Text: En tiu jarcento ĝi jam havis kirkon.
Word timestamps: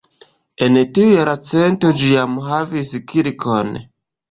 En 0.67 0.79
tiu 0.99 1.11
jarcento 1.17 1.93
ĝi 2.01 2.11
jam 2.15 2.41
havis 2.49 2.97
kirkon. 3.15 3.73